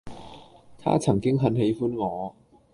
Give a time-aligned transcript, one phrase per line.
[0.79, 2.35] 她曾經很喜歡我